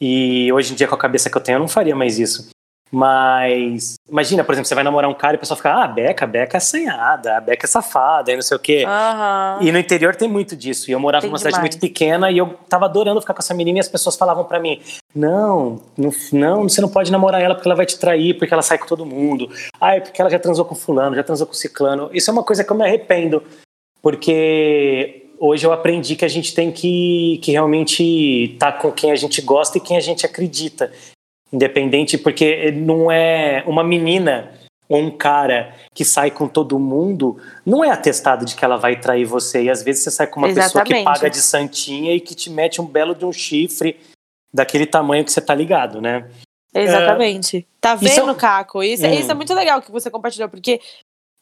[0.00, 2.48] E hoje em dia, com a cabeça que eu tenho, eu não faria mais isso.
[2.92, 5.88] Mas imagina, por exemplo, você vai namorar um cara e o pessoal fica, ah, a
[5.88, 8.84] Beca, a Beca é assanhada, a Beca é safada, e não sei o quê.
[8.86, 9.58] Aham.
[9.62, 10.88] E no interior tem muito disso.
[10.88, 11.74] E eu morava Tem numa cidade demais.
[11.74, 14.60] muito pequena e eu tava adorando ficar com essa menina e as pessoas falavam pra
[14.60, 14.80] mim:
[15.12, 18.62] não, não, não, você não pode namorar ela porque ela vai te trair, porque ela
[18.62, 19.50] sai com todo mundo.
[19.80, 22.10] Ah, é porque ela já transou com fulano, já transou com ciclano.
[22.12, 23.42] Isso é uma coisa que eu me arrependo,
[24.00, 28.02] porque hoje eu aprendi que a gente tem que, que realmente
[28.54, 30.92] estar com quem a gente gosta e quem a gente acredita.
[31.52, 34.52] Independente, porque não é uma menina
[34.88, 38.98] ou um cara que sai com todo mundo, não é atestado de que ela vai
[38.98, 39.62] trair você.
[39.62, 41.04] E às vezes você sai com uma pessoa que Exatamente.
[41.04, 43.98] paga de santinha e que te mete um belo de um chifre
[44.52, 46.28] daquele tamanho que você tá ligado, né?
[46.74, 47.66] Exatamente.
[47.80, 48.82] Tá isso é vendo, Caco?
[48.82, 49.12] Isso, Hum.
[49.12, 50.80] isso é muito legal que você compartilhou, porque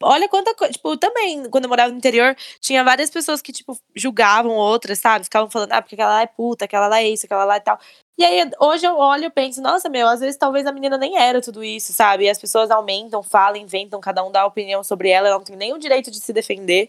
[0.03, 0.73] olha quanta coisa.
[0.73, 5.25] Tipo, também, quando eu morava no interior, tinha várias pessoas que, tipo, julgavam outras, sabe?
[5.25, 7.61] Ficavam falando, ah, porque aquela lá é puta, aquela lá é isso, aquela lá é
[7.61, 7.79] tal.
[8.19, 11.17] E aí, hoje eu olho e penso, nossa, meu, às vezes talvez a menina nem
[11.19, 12.25] era tudo isso, sabe?
[12.25, 15.57] E as pessoas aumentam, falam, inventam, cada um dá opinião sobre ela, ela não tem
[15.57, 16.88] nem o direito de se defender.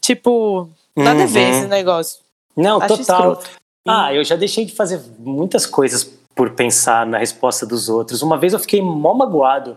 [0.00, 1.58] Tipo, nada a ver Uhum.
[1.58, 2.20] esse negócio.
[2.56, 3.32] Não, Acho total.
[3.34, 3.50] escroto.
[3.86, 8.22] Ah, eu já deixei de fazer muitas coisas por pensar na resposta dos outros.
[8.22, 9.76] Uma vez eu fiquei mó magoado.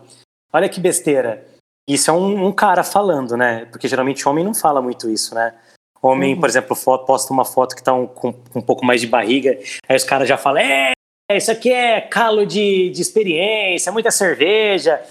[0.54, 1.46] Olha que besteira.
[1.88, 3.66] Isso é um, um cara falando, né?
[3.72, 5.54] Porque geralmente homem não fala muito isso, né?
[6.02, 6.40] Homem, Uhum.
[6.40, 9.08] por exemplo, fo- posta uma foto que tá um- com, com um pouco mais de
[9.08, 10.94] barriga, aí os caras já falam: é,
[11.34, 15.02] isso aqui é calo de, de experiência, muita cerveja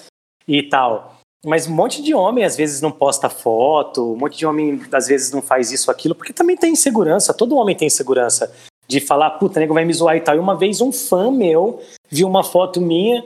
[0.49, 1.17] e tal.
[1.45, 5.07] Mas um monte de homem às vezes não posta foto, um monte de homem às
[5.07, 8.53] vezes não faz isso, aquilo, porque também tem insegurança, todo homem tem insegurança
[8.87, 10.35] de falar, puta, nego vai me zoar e tal.
[10.37, 11.81] E uma vez um fã meu
[12.11, 13.25] viu uma foto minha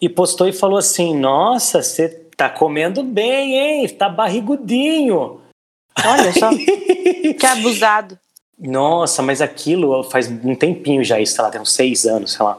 [0.00, 3.88] e postou e falou assim: Nossa, você tá comendo bem, hein?
[3.88, 5.40] Tá barrigudinho.
[6.04, 6.50] Olha só,
[7.38, 8.18] que abusado.
[8.58, 12.44] Nossa, mas aquilo faz um tempinho já, isso, sei lá, tem uns seis anos, sei
[12.44, 12.58] lá.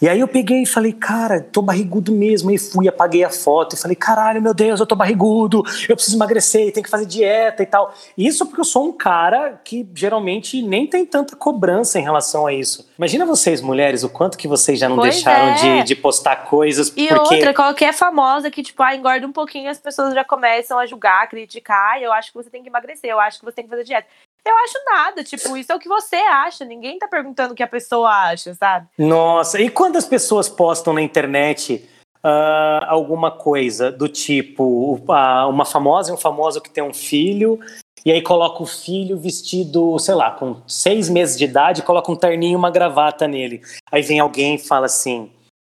[0.00, 2.50] E aí eu peguei e falei, cara, tô barrigudo mesmo.
[2.50, 6.16] E fui, apaguei a foto e falei, caralho, meu Deus, eu tô barrigudo, eu preciso
[6.16, 7.94] emagrecer, tenho que fazer dieta e tal.
[8.16, 12.52] Isso porque eu sou um cara que geralmente nem tem tanta cobrança em relação a
[12.52, 12.88] isso.
[12.98, 15.54] Imagina vocês, mulheres, o quanto que vocês já não Pois deixaram é.
[15.82, 17.34] de, de postar coisas E porque.
[17.34, 21.24] outra, qualquer famosa que, tipo, ah, engorda um pouquinho, as pessoas já começam a julgar,
[21.24, 21.92] a criticar.
[21.94, 23.84] "Ai, Eu acho que você tem que emagrecer, eu acho que você tem que fazer
[23.84, 24.06] dieta.
[24.46, 26.64] Eu acho nada, tipo, isso é o que você acha.
[26.64, 28.86] Ninguém tá perguntando o que a pessoa acha, sabe?
[28.96, 31.84] Nossa, e quando as pessoas postam na internet
[32.22, 37.58] ah, alguma coisa do tipo ah, uma famosa e um famoso que tem um filho,
[38.04, 42.14] e aí coloca o filho vestido, sei lá, com seis meses de idade, coloca um
[42.14, 43.62] terninho e uma gravata nele.
[43.90, 45.28] Aí vem alguém e fala assim: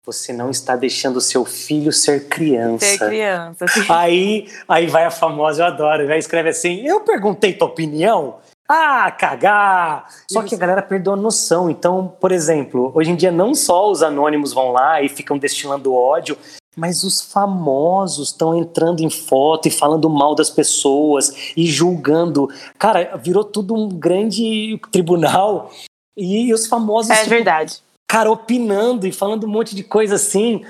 [0.06, 2.86] Você não está deixando o seu filho ser criança.
[2.86, 3.64] Ser criança.
[3.64, 3.86] assim.
[3.88, 8.38] Aí, aí vai a famosa, eu adoro, vai escreve assim: Eu perguntei tua opinião.
[8.72, 10.06] Ah, cagar!
[10.30, 11.68] Só que a galera perdeu a noção.
[11.68, 15.92] Então, por exemplo, hoje em dia não só os anônimos vão lá e ficam destilando
[15.92, 16.38] ódio,
[16.76, 22.48] mas os famosos estão entrando em foto e falando mal das pessoas e julgando.
[22.78, 25.70] Cara, virou tudo um grande tribunal.
[26.16, 27.78] E os famosos, É tipo, verdade.
[28.08, 30.64] cara, opinando e falando um monte de coisa assim.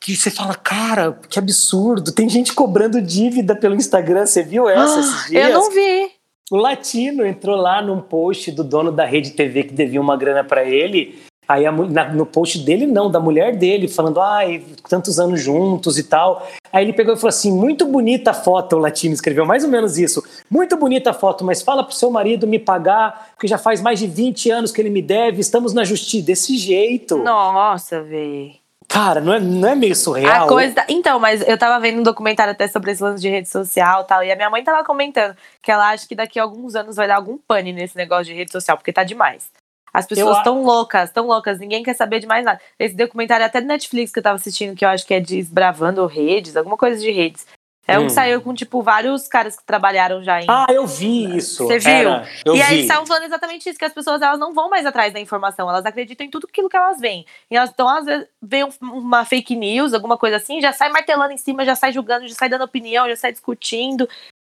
[0.00, 2.10] que- você fala, cara, que absurdo.
[2.10, 4.26] Tem gente cobrando dívida pelo Instagram.
[4.26, 5.44] Você viu essa esses dias?
[5.46, 6.10] Ah, Eu não vi.
[6.50, 10.44] O Latino entrou lá num post do dono da rede TV que devia uma grana
[10.44, 11.20] pra ele.
[11.48, 15.98] Aí a na- no post dele, não, da mulher dele, falando, ai, tantos anos juntos
[15.98, 16.46] e tal.
[16.72, 19.70] Aí ele pegou e falou assim: muito bonita a foto, o Latino escreveu mais ou
[19.70, 20.22] menos isso.
[20.50, 23.98] Muito bonita a foto, mas fala pro seu marido me pagar, porque já faz mais
[23.98, 26.26] de 20 anos que ele me deve, estamos na justiça.
[26.26, 27.18] Desse jeito.
[27.18, 28.61] Nossa, véi.
[28.88, 30.44] Cara, não é, não é meio surreal?
[30.44, 30.74] A coisa.
[30.74, 34.02] da- Então, mas eu tava vendo um documentário até sobre esse lance de rede social
[34.02, 34.22] e tal.
[34.24, 37.06] E a minha mãe tava comentando que ela acha que daqui a alguns anos vai
[37.08, 39.50] dar algum pane nesse negócio de rede social, porque tá demais.
[39.94, 42.58] As pessoas estão loucas, estão loucas, ninguém quer saber de mais nada.
[42.78, 46.06] Esse documentário até do Netflix que eu tava assistindo, que eu acho que é Desbravando
[46.06, 47.46] Redes, alguma coisa de redes.
[47.86, 48.06] É um Hum.
[48.06, 50.46] que saiu com, tipo, vários caras que trabalharam já em.
[50.48, 51.66] Ah, eu vi isso.
[51.66, 51.90] Você viu?
[51.92, 52.62] Era, eu e vi.
[52.62, 55.18] aí eles estavam falando exatamente isso, que as pessoas elas não vão mais atrás da
[55.18, 57.26] informação, elas acreditam em tudo aquilo que elas veem.
[57.50, 60.90] E elas estão, às vezes, vê um- uma fake news, alguma coisa assim, já sai
[60.90, 64.08] martelando em cima, já sai julgando, já sai dando opinião, já sai discutindo.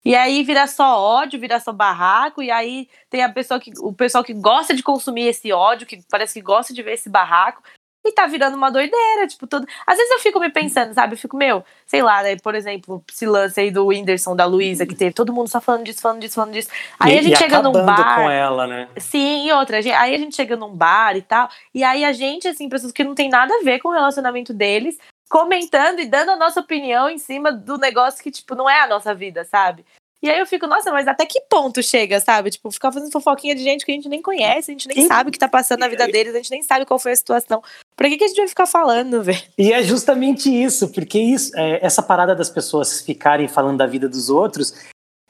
[0.04, 3.92] E aí vira só ódio, vira só barraco, e aí tem a pessoa que, o
[3.92, 7.60] pessoal que gosta de consumir esse ódio, que parece que gosta de ver esse barraco,
[8.06, 9.66] e tá virando uma doideira, tipo, tudo.
[9.86, 11.14] Às vezes eu fico me pensando, sabe?
[11.14, 12.36] Eu fico, meu, sei lá, né?
[12.36, 15.84] Por exemplo, esse lance aí do Whindersson, da Luísa, que teve todo mundo só falando
[15.84, 16.68] disso, falando disso, falando disso.
[16.98, 18.14] Aí E- a gente chega num bar.
[18.22, 18.88] com ela, né?
[18.98, 22.12] Sim, e outra, gente- aí a gente chega num bar e tal, e aí a
[22.12, 26.06] gente, assim, pessoas que não tem nada a ver com o relacionamento deles, comentando e
[26.06, 29.44] dando a nossa opinião em cima do negócio que, tipo, não é a nossa vida,
[29.44, 29.84] sabe?
[30.22, 32.50] E aí eu fico, nossa, mas até que ponto chega, sabe?
[32.50, 35.06] Tipo, ficar fazendo fofoquinha de gente que a gente nem conhece, a gente nem E-
[35.06, 37.16] sabe o que tá passando na vida deles, a gente nem sabe qual foi a
[37.16, 37.62] situação.
[37.94, 39.40] Pra que, que a gente vai ficar falando, velho?
[39.58, 44.08] E é justamente isso, porque isso, é, essa parada das pessoas ficarem falando da vida
[44.08, 44.74] dos outros,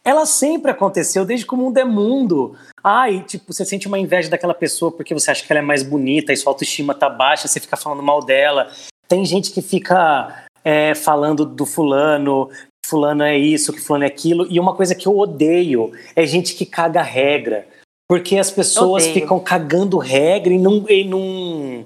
[0.04, 2.56] ela sempre aconteceu desde que o mundo é mundo.
[2.82, 5.82] Ai, tipo, você sente uma inveja daquela pessoa porque você acha que ela é mais
[5.82, 8.70] bonita e sua autoestima tá baixa, você fica falando mal dela.
[9.08, 12.48] Tem gente que fica é, falando do fulano,
[12.86, 14.46] fulano é isso, que fulano é aquilo.
[14.50, 17.66] E uma coisa que eu odeio é gente que caga regra.
[18.08, 19.14] Porque as pessoas Odeio.
[19.14, 21.84] ficam cagando regra e não, e não,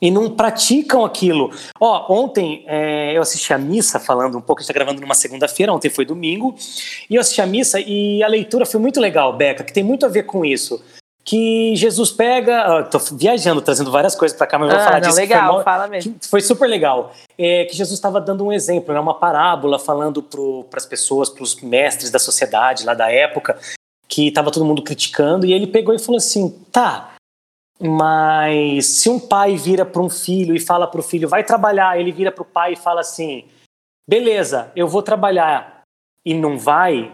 [0.00, 1.50] e não praticam aquilo.
[1.80, 5.14] Ó, ontem é, eu assisti a missa falando um pouco, a gente tá gravando numa
[5.14, 6.54] segunda-feira, ontem foi domingo,
[7.10, 10.06] e eu assisti a missa e a leitura foi muito legal, Beca, que tem muito
[10.06, 10.80] a ver com isso.
[11.26, 12.82] Que Jesus pega.
[12.82, 15.20] Estou viajando, trazendo várias coisas para cá, mas vou Ah, falar não, disso.
[15.20, 16.16] legal, foi, fala mesmo.
[16.30, 17.12] foi super legal.
[17.36, 21.42] É, que Jesus estava dando um exemplo, né, uma parábola falando para as pessoas, para
[21.42, 23.58] os mestres da sociedade lá da época,
[24.08, 27.14] que estava todo mundo criticando, e ele pegou e falou assim: tá,
[27.80, 31.98] mas se um pai vira para um filho e fala para o filho, vai trabalhar,
[31.98, 33.44] ele vira para o pai e fala assim:
[34.08, 35.82] beleza, eu vou trabalhar,
[36.24, 37.12] e não vai,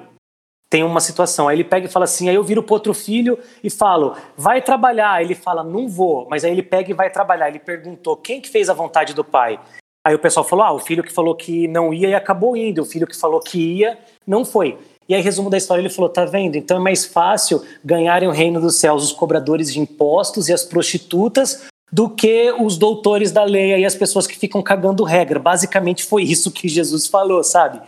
[0.73, 1.49] tem uma situação.
[1.49, 4.63] Aí ele pega e fala assim, aí eu viro pro outro filho e falo, vai
[4.63, 5.23] trabalhar.
[5.23, 6.27] Ele fala, não vou.
[6.31, 7.51] Mas aí ele pega e vai trabalhar.
[7.51, 9.61] Ele perguntou, quem que fez a vontade do pai?
[10.03, 12.81] Aí o pessoal falou, ah, o filho que falou que não ia e acabou indo.
[12.81, 14.79] O filho que falou que ia, não foi.
[15.07, 16.57] E aí, resumo da história, ele falou, tá vendo?
[16.57, 20.65] Então é mais fácil ganharem o reino dos céus os cobradores de impostos e as
[20.65, 25.39] prostitutas do que os doutores da lei e as pessoas que ficam cagando regra.
[25.39, 27.83] Basicamente foi isso que Jesus falou, sabe?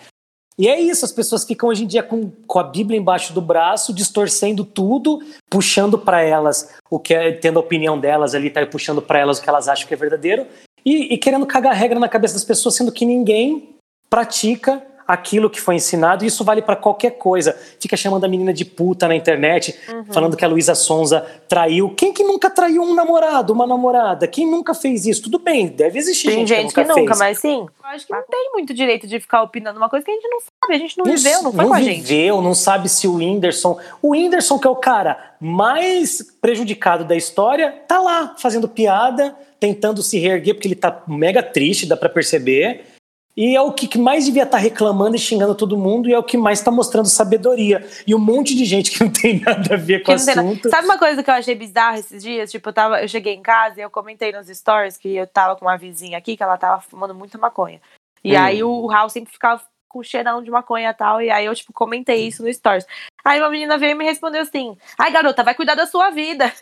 [0.57, 3.41] E é isso, as pessoas ficam hoje em dia com, com a Bíblia embaixo do
[3.41, 8.65] braço, distorcendo tudo, puxando para elas o que é, tendo a opinião delas ali, tá
[8.65, 10.47] puxando para elas o que elas acham que é verdadeiro,
[10.85, 13.71] e, e querendo cagar regra na cabeça das pessoas, sendo que ninguém
[14.09, 17.57] pratica aquilo que foi ensinado, e isso vale para qualquer coisa.
[17.79, 19.79] Fica chamando a menina de puta na internet,
[20.13, 21.91] falando que a Luísa Sonza traiu.
[21.91, 24.27] Quem que nunca traiu um namorado, uma namorada?
[24.27, 25.23] Quem nunca fez isso?
[25.23, 27.19] Tudo bem, deve existir Tem gente, gente que nunca, nunca, fez.
[27.19, 27.61] mas sim.
[27.61, 30.29] Eu acho que não tem muito direito de ficar opinando uma coisa que a gente
[30.29, 32.01] não sabe, a gente não, viveu, não foi com a gente.
[32.01, 33.79] viveu, não sabe se o Whindersson.
[34.01, 40.03] O Whindersson, que é o cara mais prejudicado da história, tá lá fazendo piada, tentando
[40.03, 42.94] se reerguer, porque ele tá mega triste, dá pra perceber.
[43.37, 46.23] E é o que mais devia estar reclamando e xingando todo mundo, e é o
[46.23, 47.85] que mais tá mostrando sabedoria.
[48.07, 50.71] E um monte de gente que não tem nada a ver com o assunto.
[50.71, 52.51] Sabe uma coisa que eu achei bizarra esses dias?
[52.51, 55.57] Tipo, eu, tava, eu cheguei em casa e eu comentei nos stories que eu tava
[55.57, 57.81] com uma vizinha aqui que ela tava fumando muita maconha.
[58.23, 58.41] E Hum.
[58.41, 61.21] aí o Raul sempre ficava com cheirão de maconha e tal.
[61.21, 62.87] E aí eu, tipo, comentei isso no stories.
[63.25, 66.53] Aí uma menina veio e me respondeu assim: Ai, garota, vai cuidar da sua vida.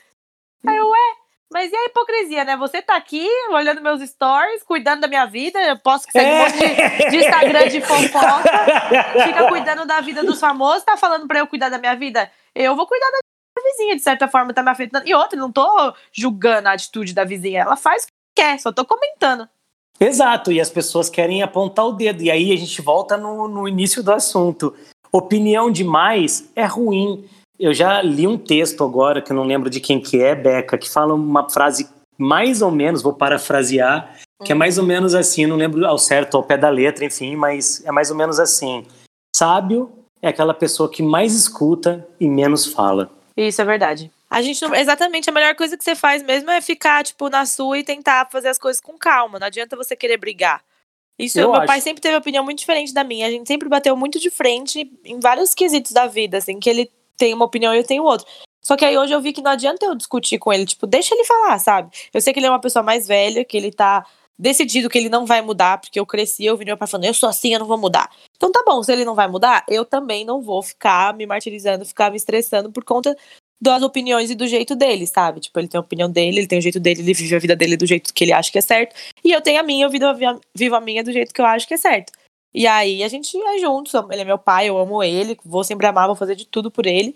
[0.66, 1.21] Aí eu, ué.
[1.52, 2.56] Mas e a hipocrisia, né?
[2.56, 5.60] Você tá aqui olhando meus stories, cuidando da minha vida.
[5.60, 9.22] Eu posso que segue um monte de, Instagram de fofoca.
[9.24, 12.30] Fica cuidando da vida dos famosos, tá falando pra eu cuidar da minha vida?
[12.54, 15.06] Eu vou cuidar da vizinha, de certa forma, tá me afetando.
[15.06, 17.60] E outra, não tô julgando a atitude da vizinha.
[17.60, 19.46] Ela faz o que quer, só tô comentando.
[20.00, 22.22] Exato, e as pessoas querem apontar o dedo.
[22.22, 24.74] E aí a gente volta no, no início do assunto.
[25.12, 27.28] Opinião demais é ruim.
[27.62, 30.76] Eu já li um texto agora, que eu não lembro de quem que é, Beca,
[30.76, 35.46] que fala uma frase mais ou menos, vou parafrasear, que é mais ou menos assim,
[35.46, 38.84] não lembro ao certo, ao pé da letra, enfim, mas é mais ou menos assim.
[39.36, 43.08] Sábio é aquela pessoa que mais escuta e menos fala.
[43.36, 44.10] Isso é verdade.
[44.28, 44.74] A gente não.
[44.74, 48.28] Exatamente, a melhor coisa que você faz mesmo é ficar, tipo, na sua e tentar
[48.28, 49.38] fazer as coisas com calma.
[49.38, 50.64] Não adianta você querer brigar.
[51.16, 51.66] Isso, Eu meu acho.
[51.68, 53.28] pai sempre teve opinião muito diferente da minha.
[53.28, 56.90] A gente sempre bateu muito de frente em vários quesitos da vida, assim, que ele
[57.22, 58.26] tem uma opinião e eu tenho outra.
[58.60, 61.14] Só que aí hoje eu vi que não adianta eu discutir com ele, tipo, deixa
[61.14, 61.88] ele falar, sabe?
[62.12, 64.04] Eu sei que ele é uma pessoa mais velha, que ele tá
[64.36, 67.14] decidido que ele não vai mudar, porque eu cresci, eu vi meu pai falando, eu
[67.14, 68.10] sou assim, eu não vou mudar.
[68.36, 71.84] Então tá bom, se ele não vai mudar, eu também não vou ficar me martirizando,
[71.84, 73.16] ficar me estressando por conta
[73.60, 75.38] das opiniões e do jeito dele, sabe?
[75.38, 77.54] Tipo, ele tem a opinião dele, ele tem o jeito dele, ele vive a vida
[77.54, 78.96] dele do jeito que ele acha que é certo.
[79.24, 81.74] E eu tenho a minha, eu vivo a, minha do jeito que eu acho que
[81.74, 82.12] é certo.
[82.54, 85.86] E aí a gente é juntos, ele é meu pai, eu amo ele, vou sempre
[85.86, 87.14] amar, vou fazer de tudo por ele.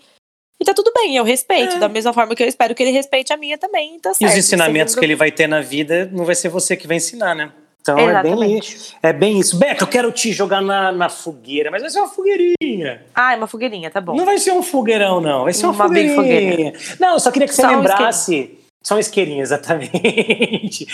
[0.59, 1.79] E tá tudo bem, eu respeito, É.
[1.79, 4.31] da mesma forma que eu espero que ele respeite a minha também, tá E certo.
[4.31, 7.35] os ensinamentos que ele vai ter na vida não vai ser você que vai ensinar,
[7.35, 7.51] né?
[7.79, 8.59] Então é bem,
[9.01, 9.57] é bem isso.
[9.57, 13.05] Beto, eu quero te jogar na, na fogueira, mas vai ser uma fogueirinha.
[13.15, 14.13] Ah, é uma fogueirinha, tá bom.
[14.13, 15.43] Não vai ser um fogueirão, não.
[15.45, 16.73] Vai ser uma, Uma big fogueirinha.
[16.99, 18.59] Não, eu só queria que você Só um lembrasse.
[18.83, 20.85] Só um isqueirinho, exatamente.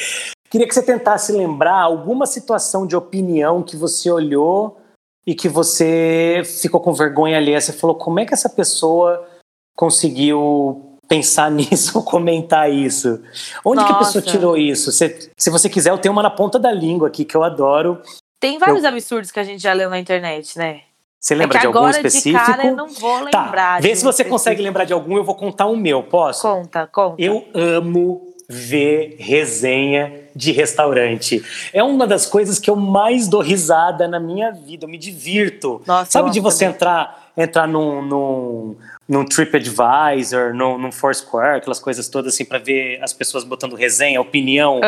[0.53, 4.77] Queria que você tentasse lembrar alguma situação de opinião que você olhou
[5.25, 7.59] e que você ficou com vergonha alheia.
[7.59, 9.27] Você falou, como é que essa pessoa
[9.75, 13.19] conseguiu pensar nisso ou comentar isso?
[13.65, 14.31] Onde que a pessoa Nossa.
[14.31, 14.91] tirou isso?
[14.91, 17.99] Se, se você quiser, eu tenho uma na ponta da língua aqui que eu adoro.
[18.39, 20.81] Tem vários absurdos que a gente já leu na internet, né?
[21.19, 22.37] Você É lembra que de algum agora específico?
[22.37, 23.81] de cara eu não vou Tá, lembrar.
[23.81, 24.63] vê de se você consegue específico.
[24.63, 26.43] lembrar de algum, eu vou contar o meu, posso?
[26.43, 27.15] Conta, conta.
[27.19, 31.43] Eu amo ver resenha de restaurante.
[31.73, 35.81] É uma das coisas que eu mais dou risada na minha vida, eu me divirto.
[35.85, 36.75] Nossa, Sabe de você também.
[36.75, 38.75] entrar, entrar num, num,
[39.07, 44.19] num TripAdvisor, num, num Foursquare, aquelas coisas todas assim, para ver as pessoas botando resenha,
[44.19, 44.79] opinião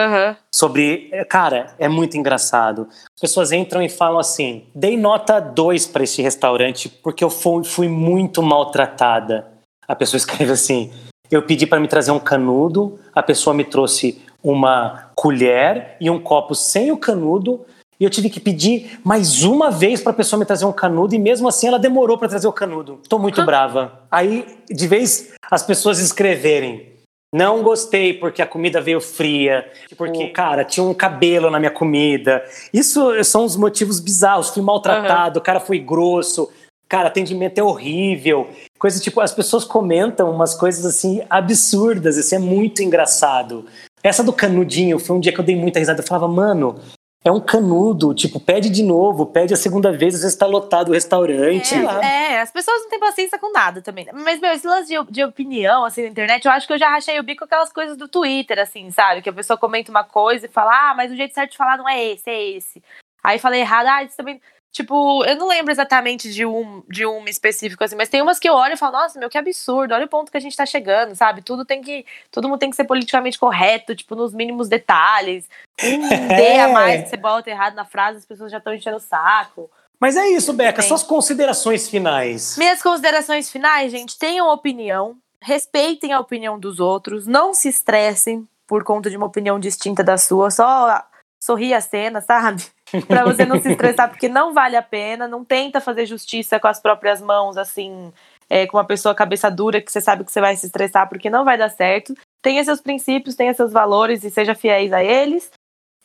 [0.54, 1.10] sobre.
[1.12, 2.88] é, Cara, é muito engraçado.
[3.16, 7.64] As pessoas entram e falam assim: dei nota 2 para esse restaurante porque eu fui,
[7.64, 9.48] fui muito maltratada.
[9.88, 10.92] A pessoa escreve assim:
[11.32, 16.20] eu pedi para me trazer um canudo, a pessoa me trouxe uma colher e um
[16.20, 17.66] copo sem o canudo.
[18.00, 21.16] E eu tive que pedir mais uma vez para a pessoa me trazer um canudo
[21.16, 23.00] e mesmo assim ela demorou para trazer o canudo.
[23.08, 24.02] Tô muito brava.
[24.12, 26.92] Aí, de vez as pessoas escreverem:
[27.34, 29.66] "Não gostei porque a comida veio fria,
[29.98, 32.44] porque cara, tinha um cabelo na minha comida".
[32.74, 34.50] Isso são os motivos bizarros.
[34.50, 36.52] Fui maltratado, o cara foi grosso.
[36.88, 38.50] Cara, atendimento é horrível.
[38.86, 43.66] Coisa tipo, as pessoas comentam umas coisas assim absurdas, isso é muito engraçado.
[44.04, 46.02] Essa do canudinho foi um dia que eu dei muita risada.
[46.02, 46.80] Eu falava, mano,
[47.24, 50.90] é um canudo, tipo, pede de novo, pede a segunda vez, às vezes tá lotado
[50.90, 51.74] o restaurante.
[51.74, 54.08] É, é, as pessoas não têm paciência com nada também.
[54.14, 56.88] Mas, meu, esse lance de, de opinião, assim, na internet, eu acho que eu já
[56.88, 59.24] rachei o bico aquelas coisas do Twitter, assim, sabe?
[59.24, 61.80] Que a pessoa comenta uma coisa e fala, ah, mas o jeito certo de falar
[61.80, 62.84] não é esse, é esse.
[63.24, 64.40] Aí falei errado, ah, isso também.
[64.76, 68.50] Tipo, eu não lembro exatamente de um, de um específico, assim, mas tem umas que
[68.50, 70.66] eu olho e falo, nossa, meu, que absurdo, olha o ponto que a gente tá
[70.66, 71.42] chegando, sabe?
[71.42, 72.06] Tudo tem que.
[72.30, 75.48] Todo mundo tem que ser politicamente correto, tipo, nos mínimos detalhes.
[75.82, 78.98] Um D a mais que você bota errado na frase, as pessoas já estão enchendo
[78.98, 79.72] o saco.
[79.98, 80.90] Mas é isso, Beca, Bem.
[80.90, 82.58] suas considerações finais.
[82.58, 88.84] Minhas considerações finais, gente, tenham opinião, respeitem a opinião dos outros, não se estressem por
[88.84, 91.02] conta de uma opinião distinta da sua, só
[91.40, 92.75] sorri a cena, sabe?
[93.08, 96.68] Pra você não se estressar, porque não vale a pena, não tenta fazer justiça com
[96.68, 98.12] as próprias mãos, assim,
[98.50, 101.30] é, com uma pessoa cabeça dura que você sabe que você vai se estressar, porque
[101.30, 102.14] não vai dar certo.
[102.42, 105.52] Tenha seus princípios, tenha seus valores e seja fiéis a eles.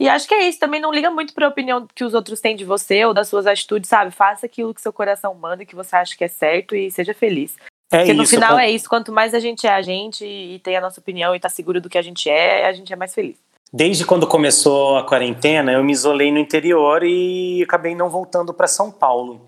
[0.01, 2.57] E acho que é isso, também não liga muito pra opinião que os outros têm
[2.57, 4.11] de você ou das suas atitudes, sabe?
[4.11, 7.55] Faça aquilo que seu coração manda, que você acha que é certo e seja feliz.
[7.93, 8.35] É Porque no isso.
[8.35, 11.35] final é isso, quanto mais a gente é a gente e tem a nossa opinião
[11.35, 13.37] e tá seguro do que a gente é, a gente é mais feliz.
[13.73, 18.67] Desde quando começou a quarentena, eu me isolei no interior e acabei não voltando para
[18.67, 19.41] São Paulo.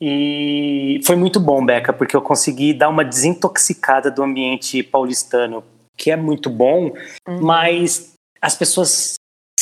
[0.00, 5.62] E foi muito bom, Beca, porque eu consegui dar uma desintoxicada do ambiente paulistano,
[5.96, 6.92] que é muito bom,
[7.28, 7.42] Uhum.
[7.42, 9.14] mas as pessoas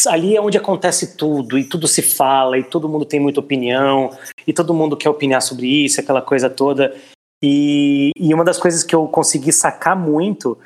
[0.07, 4.17] ali é onde acontece tudo e tudo se fala e todo mundo tem muita opinião
[4.47, 6.95] e todo mundo quer opinar sobre isso, aquela coisa toda.
[7.43, 10.57] E, e uma das coisas que eu consegui sacar muito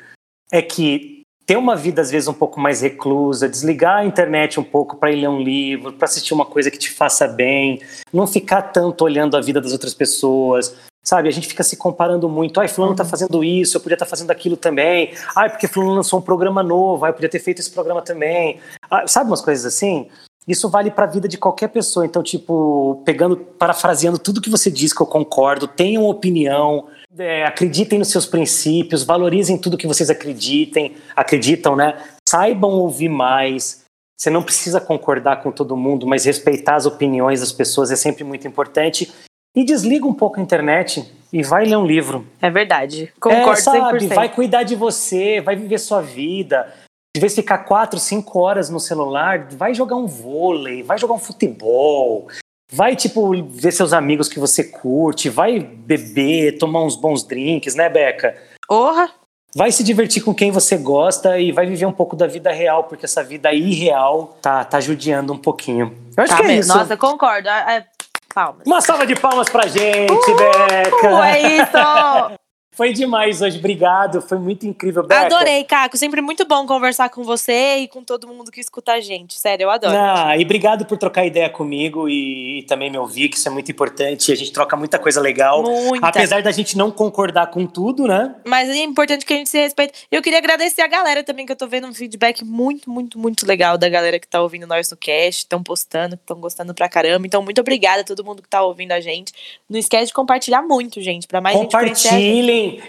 [0.51, 4.63] é que ter uma vida às vezes um pouco mais reclusa, desligar a internet um
[4.63, 8.25] pouco para ir ler um livro, para assistir uma coisa que te faça bem, não
[8.25, 10.75] ficar tanto olhando a vida das outras pessoas.
[11.05, 12.61] Sabe, a gente fica se comparando muito.
[12.61, 15.11] Ai, fulano tá fazendo isso, eu podia estar fazendo aquilo também.
[15.35, 18.59] Ai, porque fulano lançou um programa novo, ai, eu podia ter feito esse programa também.
[18.89, 20.07] Ah, sabe umas coisas assim?
[20.47, 22.05] Isso vale para a vida de qualquer pessoa.
[22.05, 27.99] Então, tipo, pegando, parafraseando tudo que você diz que eu concordo, tenham opinião, é, acreditem
[27.99, 31.97] nos seus princípios, valorizem tudo que vocês acreditem, acreditam, né?
[32.27, 33.83] Saibam ouvir mais.
[34.19, 38.23] Você não precisa concordar com todo mundo, mas respeitar as opiniões das pessoas é sempre
[38.23, 39.11] muito importante.
[39.55, 42.25] E desliga um pouco a internet e vai ler um livro.
[42.41, 43.13] É verdade.
[43.19, 44.15] Concordo é, sabe, 100%.
[44.15, 46.73] vai cuidar de você, vai viver sua vida.
[47.15, 51.19] De vez ficar quatro, cinco horas no celular, vai jogar um vôlei, vai jogar um
[51.19, 52.27] futebol,
[52.71, 57.87] vai, tipo, ver seus amigos que você curte, vai beber, tomar uns bons drinks, né,
[57.87, 58.35] Beca?
[58.67, 59.11] Porra!
[59.55, 62.85] Vai se divertir com quem você gosta e vai viver um pouco da vida real,
[62.85, 65.95] porque essa vida irreal tá, tá judiando um pouquinho.
[66.17, 66.61] Eu acho Tá que é mesmo.
[66.61, 66.75] isso.
[66.75, 67.47] Nossa, concordo.
[67.47, 67.85] Ah, é,
[68.33, 68.65] Palmas.
[68.65, 71.27] Uma salva de palmas pra gente, Uh, Beca!
[71.27, 72.37] é isso!
[72.73, 74.21] Foi demais hoje, obrigado.
[74.21, 75.27] Foi muito incrível, Beca.
[75.27, 75.95] Adorei, Caco.
[75.95, 79.37] Sempre muito bom conversar com você e com todo mundo que escuta a gente.
[79.37, 79.95] Sério, eu adoro.
[79.95, 83.51] Ah, e obrigado por trocar ideia comigo e, e também me ouvir, que isso é
[83.51, 84.31] muito importante.
[84.31, 85.61] A gente troca muita coisa legal.
[85.61, 86.07] Muita.
[86.07, 88.35] Apesar da gente não concordar com tudo, né?
[88.45, 89.93] Mas é importante que a gente se respeite.
[90.11, 93.45] Eu queria agradecer a galera também, que eu tô vendo um feedback muito, muito, muito
[93.45, 97.27] legal da galera que tá ouvindo nós no cast, estão postando, estão gostando pra caramba.
[97.27, 99.31] Então, muito obrigada a todo mundo que tá ouvindo a gente.
[99.69, 102.19] Não esquece de compartilhar muito, gente, pra mais gente conhecer a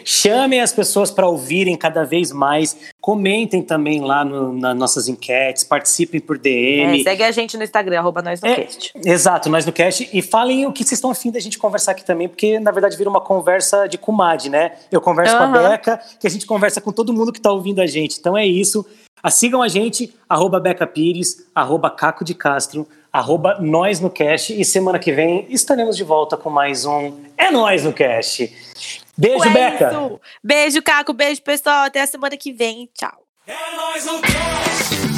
[0.04, 2.76] chamem as pessoas para ouvirem cada vez mais.
[3.00, 7.02] Comentem também lá no, nas nossas enquetes, participem por É, DM.
[7.02, 8.92] segue a gente no Instagram, arroba nós no É, cast.
[9.04, 10.08] Exato, nós no cast.
[10.12, 12.96] E falem o que vocês estão afim da gente conversar aqui também, porque na verdade
[12.96, 14.72] vira uma conversa de comadre, né?
[14.90, 15.48] Eu converso com a.
[15.48, 18.18] Beca, que a gente conversa com todo mundo que tá ouvindo a gente.
[18.18, 18.84] Então é isso.
[19.22, 24.58] Ah, Sigam a gente, arroba Beca Pires, arroba Caco de Castro, arroba Nós no Cast.
[24.58, 28.52] E semana que vem estaremos de volta com mais um É Nós no Cast.
[29.16, 29.90] Beijo, É Beca!
[29.90, 30.20] isso.
[30.42, 31.12] Beijo, Caco.
[31.12, 31.85] Beijo, pessoal.
[31.85, 32.88] Até a semana que vem.
[32.94, 33.22] Tchau.
[33.46, 35.13] É.